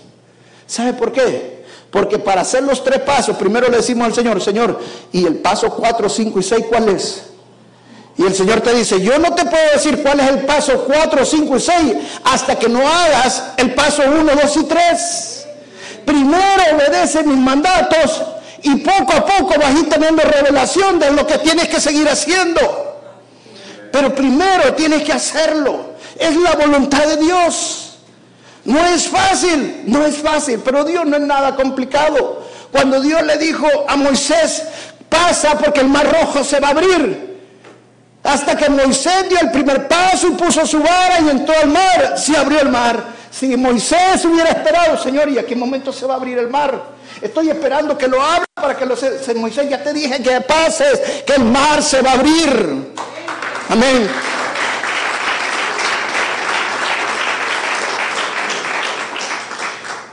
[0.66, 1.64] ¿Sabe por qué?
[1.90, 4.80] Porque para hacer los tres pasos, primero le decimos al Señor, Señor,
[5.12, 7.33] ¿y el paso 4, 5 y 6 cuál es?
[8.16, 11.24] Y el Señor te dice, yo no te puedo decir cuál es el paso 4,
[11.24, 11.76] 5 y 6
[12.24, 15.46] hasta que no hagas el paso 1, 2 y 3.
[16.04, 18.22] Primero obedece mis mandatos
[18.62, 22.08] y poco a poco vas a ir teniendo revelación de lo que tienes que seguir
[22.08, 22.60] haciendo.
[23.90, 25.94] Pero primero tienes que hacerlo.
[26.16, 27.96] Es la voluntad de Dios.
[28.64, 32.44] No es fácil, no es fácil, pero Dios no es nada complicado.
[32.70, 34.62] Cuando Dios le dijo a Moisés,
[35.08, 37.33] pasa porque el mar rojo se va a abrir.
[38.24, 42.14] Hasta que Moisés dio el primer paso y puso su vara y entró al mar,
[42.16, 43.04] se abrió el mar.
[43.30, 46.94] Si Moisés hubiera esperado, Señor, ¿y a qué momento se va a abrir el mar?
[47.20, 48.96] Estoy esperando que lo abra para que lo
[49.36, 52.94] Moisés ya te dije que pases, que el mar se va a abrir.
[53.68, 54.08] Amén.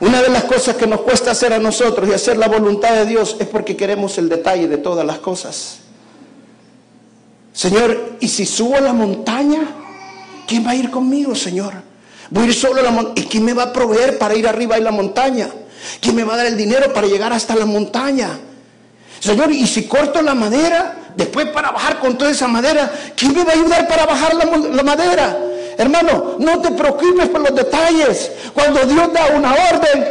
[0.01, 3.05] Una de las cosas que nos cuesta hacer a nosotros y hacer la voluntad de
[3.05, 5.77] Dios es porque queremos el detalle de todas las cosas.
[7.53, 9.61] Señor, ¿y si subo a la montaña?
[10.47, 11.73] ¿Quién va a ir conmigo, Señor?
[12.29, 13.25] Voy a ir solo a la montaña.
[13.25, 15.49] ¿Y quién me va a proveer para ir arriba a la montaña?
[15.99, 18.29] ¿Quién me va a dar el dinero para llegar hasta la montaña?
[19.19, 23.43] Señor, y si corto la madera, después para bajar con toda esa madera, ¿quién me
[23.43, 25.37] va a ayudar para bajar la, madera?
[25.77, 28.31] Hermano, no te preocupes por los detalles.
[28.53, 30.05] Cuando Dios da una orden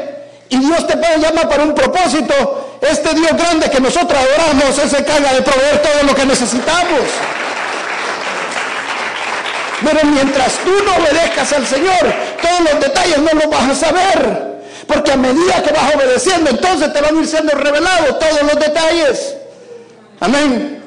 [0.49, 4.99] y Dios te llamar para un propósito, este Dios grande que nosotros adoramos, Él se
[4.99, 7.01] encarga de proveer todo lo que necesitamos.
[9.83, 14.51] Pero mientras tú no obedezcas al Señor, todos los detalles no los vas a saber.
[14.87, 18.57] Porque a medida que vas obedeciendo, entonces te van a ir siendo revelados todos los
[18.57, 19.37] detalles.
[20.19, 20.83] Amén.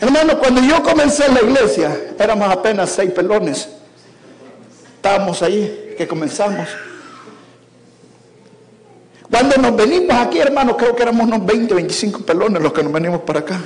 [0.00, 3.68] Hermano, cuando yo comencé en la iglesia, éramos apenas seis pelones.
[4.96, 6.68] Estábamos ahí, que comenzamos.
[9.30, 12.92] Cuando nos venimos aquí, hermano, creo que éramos unos 20, 25 pelones los que nos
[12.92, 13.60] venimos para acá.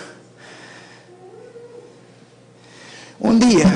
[3.20, 3.72] Un día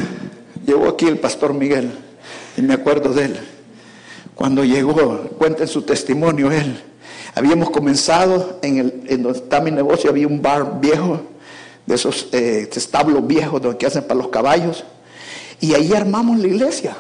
[0.69, 1.91] llegó aquí el pastor Miguel,
[2.57, 3.41] y me acuerdo de él.
[4.35, 6.81] Cuando llegó, cuenta en su testimonio él,
[7.35, 11.23] habíamos comenzado en, el, en donde está mi negocio, había un bar viejo,
[11.87, 14.85] de esos eh, establos viejos donde que hacen para los caballos,
[15.59, 16.95] y ahí armamos la iglesia.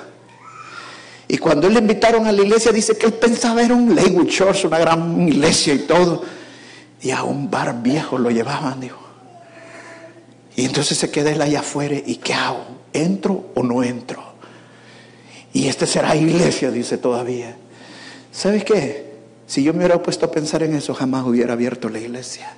[1.28, 4.28] Y cuando él le invitaron a la iglesia, dice que él pensaba era un Lakewood
[4.28, 6.22] Church, una gran iglesia y todo.
[7.02, 8.98] Y a un bar viejo lo llevaban, dijo.
[10.56, 11.96] Y entonces se queda él allá afuera.
[12.04, 12.77] ¿Y qué hago?
[12.92, 14.22] ¿Entro o no entro?
[15.52, 17.56] Y este será iglesia, dice todavía.
[18.32, 19.08] ¿Sabes qué?
[19.46, 22.54] Si yo me hubiera puesto a pensar en eso, jamás hubiera abierto la iglesia.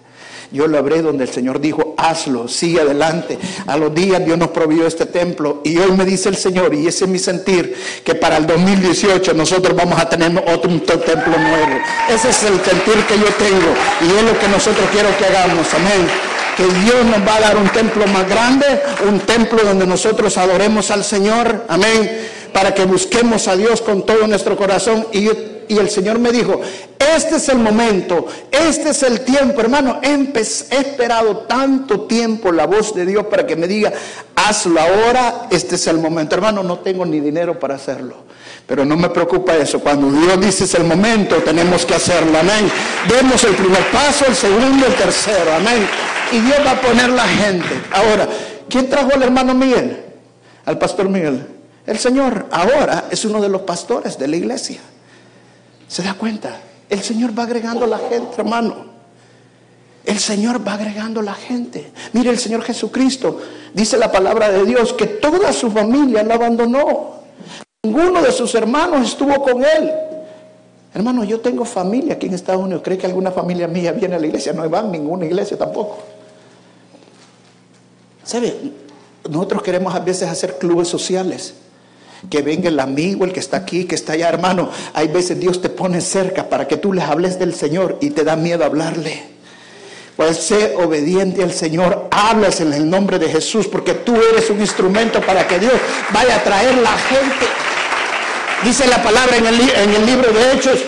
[0.53, 3.39] Yo lo habré donde el Señor dijo, hazlo, sigue adelante.
[3.69, 6.89] A los días Dios nos proveyó este templo y hoy me dice el Señor, y
[6.89, 11.79] ese es mi sentir, que para el 2018 nosotros vamos a tener otro, templo nuevo.
[12.09, 15.73] Ese es el sentir que yo tengo y es lo que nosotros quiero que hagamos.
[15.73, 18.67] Amén que Dios nos va a dar un templo más grande,
[19.09, 24.27] un templo donde nosotros adoremos al Señor, amén, para que busquemos a Dios con todo
[24.27, 25.07] nuestro corazón.
[25.13, 25.29] Y,
[25.71, 26.61] y el Señor me dijo,
[26.99, 30.01] este es el momento, este es el tiempo, hermano.
[30.03, 33.93] He, esperado tanto tiempo la voz de Dios para que me diga,
[34.35, 36.35] hazlo ahora, este es el momento.
[36.35, 38.17] Hermano, no tengo ni dinero para hacerlo.
[38.67, 39.79] Pero no me preocupa eso.
[39.79, 42.37] Cuando Dios dice es el momento, tenemos que hacerlo.
[42.37, 42.69] Amén.
[43.09, 45.55] Demos el primer paso, el segundo, el tercero.
[45.55, 45.87] Amén.
[46.33, 47.81] Y Dios va a poner la gente.
[47.93, 48.29] Ahora,
[48.69, 50.03] ¿quién trajo al hermano Miguel?
[50.65, 51.47] Al pastor Miguel.
[51.87, 54.81] El Señor ahora es uno de los pastores de la iglesia.
[55.91, 56.57] ¿Se da cuenta?
[56.89, 58.77] El Señor va agregando la gente, hermano.
[60.05, 61.91] El Señor va agregando la gente.
[62.13, 63.41] Mire, el Señor Jesucristo
[63.75, 67.15] dice la palabra de Dios que toda su familia lo abandonó.
[67.83, 69.91] Ninguno de sus hermanos estuvo con él.
[70.95, 72.83] Hermano, yo tengo familia aquí en Estados Unidos.
[72.85, 74.53] ¿Cree que alguna familia mía viene a la iglesia?
[74.53, 75.99] No van a ninguna iglesia tampoco.
[78.23, 78.57] ¿Sabe?
[79.29, 81.55] Nosotros queremos a veces hacer clubes sociales
[82.29, 84.71] que venga el amigo, el que está aquí, que está allá, hermano.
[84.93, 88.25] Hay veces Dios te pone cerca para que tú les hables del Señor y te
[88.25, 89.23] da miedo hablarle.
[90.17, 94.61] Pues sé obediente al Señor, hablas en el nombre de Jesús, porque tú eres un
[94.61, 95.73] instrumento para que Dios
[96.13, 97.47] vaya a traer la gente.
[98.63, 100.81] Dice la palabra en el, en el libro de Hechos,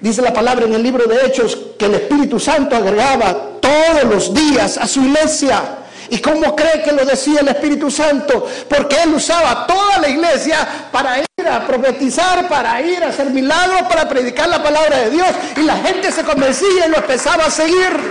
[0.00, 4.34] dice la palabra en el libro de Hechos, que el Espíritu Santo agregaba todos los
[4.34, 8.46] días a su iglesia ¿Y cómo cree que lo decía el Espíritu Santo?
[8.68, 13.82] Porque él usaba toda la iglesia para ir a profetizar, para ir a hacer milagros,
[13.82, 15.28] para predicar la palabra de Dios.
[15.56, 18.10] Y la gente se convencía y lo empezaba a seguir.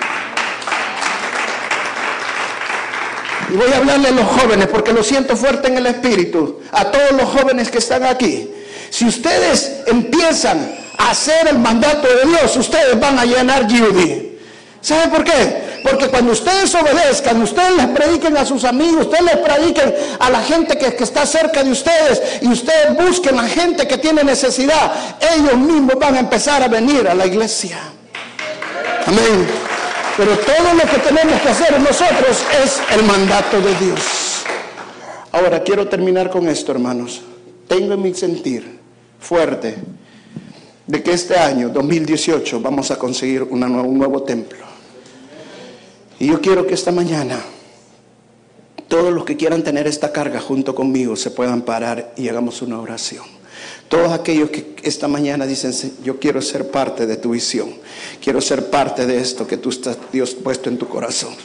[3.49, 6.61] Y voy a hablarle a los jóvenes porque lo siento fuerte en el espíritu.
[6.71, 8.49] A todos los jóvenes que están aquí.
[8.89, 14.37] Si ustedes empiezan a hacer el mandato de Dios, ustedes van a llenar Judy.
[14.81, 15.64] ¿Sabe por qué?
[15.85, 20.41] Porque cuando ustedes obedezcan, ustedes les prediquen a sus amigos, ustedes les prediquen a la
[20.41, 24.91] gente que, está cerca de ustedes y ustedes busquen a la gente que tiene necesidad,
[25.35, 27.77] ellos mismos van a empezar a venir a la iglesia.
[29.05, 29.45] Amén.
[30.17, 34.43] Pero todo lo que tenemos que hacer nosotros es el mandato de Dios.
[35.33, 37.21] Ahora quiero terminar con esto, hermanos.
[37.67, 38.79] Tengo en mi sentir
[39.19, 39.75] fuerte
[40.87, 43.59] de que este año, 2018, vamos a conseguir un
[43.99, 44.74] nuevo templo.
[46.19, 47.43] Y yo quiero que esta mañana
[48.87, 52.79] todos los que quieran tener esta carga junto conmigo se puedan parar y hagamos una
[52.79, 53.25] oración.
[53.89, 57.73] Todos aquellos que esta mañana dicen, yo quiero ser parte de tu visión,
[58.23, 61.35] quiero ser parte de esto que tú estás, Dios, puesto en tu corazón.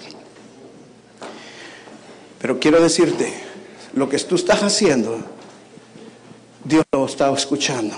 [2.38, 3.32] Pero quiero decirte,
[3.94, 5.18] lo que tú estás haciendo,
[6.64, 7.96] Dios lo está escuchando.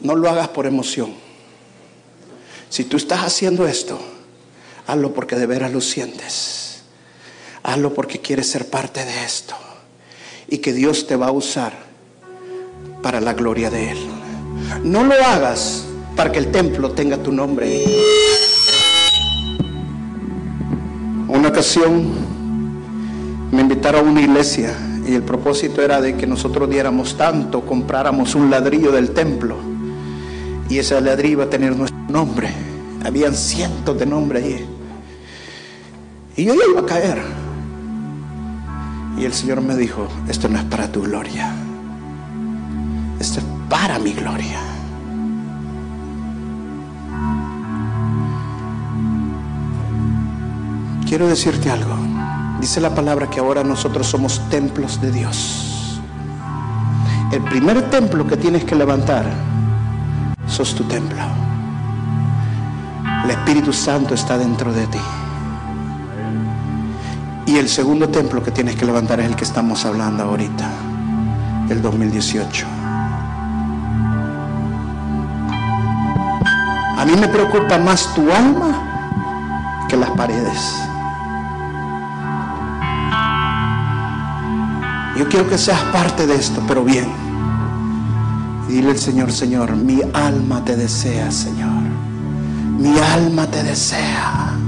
[0.00, 1.12] No lo hagas por emoción.
[2.68, 3.98] Si tú estás haciendo esto,
[4.90, 6.82] hazlo porque de veras lo sientes.
[7.62, 9.54] Hazlo porque quieres ser parte de esto.
[10.48, 11.72] Y que Dios te va a usar
[13.02, 13.98] para la gloria de Él.
[14.82, 15.84] No lo hagas
[16.16, 17.84] para que el templo tenga tu nombre.
[21.28, 22.12] Una ocasión
[23.52, 24.76] me invitaron a una iglesia
[25.06, 29.56] y el propósito era de que nosotros diéramos tanto, compráramos un ladrillo del templo
[30.68, 32.48] y ese ladrillo iba a tener nuestro nombre.
[33.04, 34.79] Habían cientos de nombres allí.
[36.36, 37.22] Y yo iba a caer.
[39.18, 41.52] Y el Señor me dijo, esto no es para tu gloria,
[43.18, 44.60] esto es para mi gloria.
[51.06, 51.96] Quiero decirte algo.
[52.60, 56.00] Dice la palabra que ahora nosotros somos templos de Dios.
[57.32, 59.24] El primer templo que tienes que levantar,
[60.46, 61.20] sos tu templo.
[63.24, 64.98] El Espíritu Santo está dentro de ti.
[67.50, 70.70] Y el segundo templo que tienes que levantar es el que estamos hablando ahorita,
[71.68, 72.64] el 2018.
[76.96, 80.76] A mí me preocupa más tu alma que las paredes.
[85.18, 87.08] Yo quiero que seas parte de esto, pero bien.
[88.68, 91.82] dile al Señor, Señor, mi alma te desea, Señor.
[92.78, 94.59] Mi alma te desea.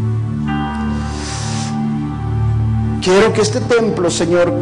[3.03, 4.53] Quiero que este templo, Señor,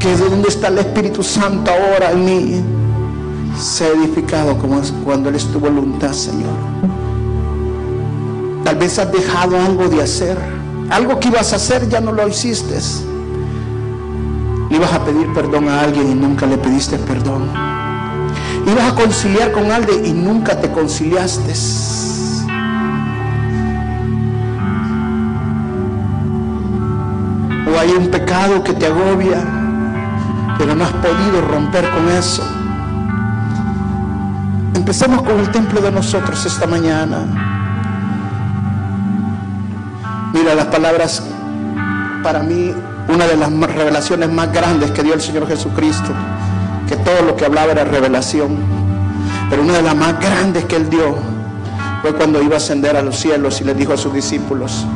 [0.00, 2.64] que es donde está el Espíritu Santo ahora en mí,
[3.56, 6.50] sea edificado como cuando Él es tu voluntad, Señor.
[8.64, 10.36] Tal vez has dejado algo de hacer.
[10.90, 12.80] Algo que ibas a hacer ya no lo hiciste.
[14.70, 17.48] Ibas a pedir perdón a alguien y nunca le pediste perdón.
[18.66, 21.52] Ibas a conciliar con alguien y nunca te conciliaste.
[27.84, 29.44] Hay un pecado que te agobia,
[30.56, 32.42] pero no has podido romper con eso.
[34.74, 37.26] Empecemos con el templo de nosotros esta mañana.
[40.32, 41.22] Mira las palabras
[42.22, 42.72] para mí
[43.08, 46.10] una de las revelaciones más grandes que dio el Señor Jesucristo,
[46.88, 48.56] que todo lo que hablaba era revelación,
[49.50, 51.16] pero una de las más grandes que él dio
[52.00, 54.86] fue cuando iba a ascender a los cielos y le dijo a sus discípulos,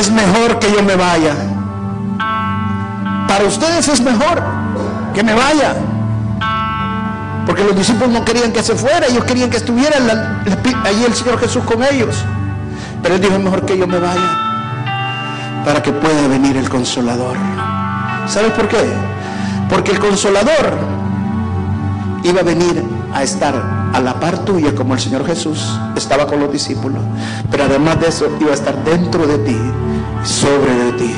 [0.00, 1.34] es mejor que yo me vaya.
[3.28, 4.42] Para ustedes es mejor
[5.14, 5.74] que me vaya.
[7.44, 9.96] Porque los discípulos no querían que se fuera, ellos querían que estuviera
[10.84, 12.16] allí el Señor Jesús con ellos.
[13.02, 14.38] Pero él dijo, es mejor que yo me vaya
[15.64, 17.36] para que pueda venir el consolador.
[18.26, 18.82] ¿Sabes por qué?
[19.68, 20.78] Porque el consolador
[22.22, 22.82] iba a venir
[23.12, 23.54] a estar
[23.92, 27.02] a la par tuya como el Señor Jesús estaba con los discípulos.
[27.50, 29.56] Pero además de eso iba a estar dentro de ti,
[30.24, 31.14] sobre de ti.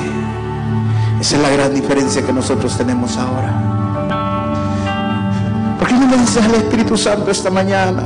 [1.20, 3.52] Esa es la gran diferencia que nosotros tenemos ahora.
[5.78, 8.02] ¿Por qué no le dices al Espíritu Santo esta mañana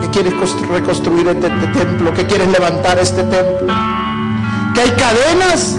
[0.00, 0.34] que quieres
[0.68, 3.72] reconstruir este, este templo, que quieres levantar este templo?
[4.74, 5.76] que hay cadenas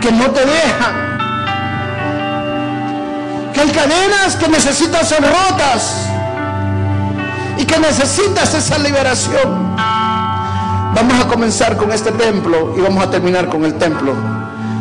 [0.00, 1.18] que no te dejan,
[3.52, 6.06] que hay cadenas que necesitas ser rotas
[7.58, 9.76] y que necesitas esa liberación.
[10.96, 14.14] Vamos a comenzar con este templo y vamos a terminar con el templo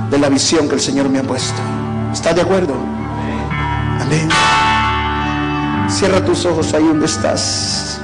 [0.09, 1.61] de la visión que el Señor me ha puesto.
[2.13, 2.73] ¿Estás de acuerdo?
[3.99, 4.29] Amén.
[5.89, 7.99] Cierra tus ojos ahí donde estás.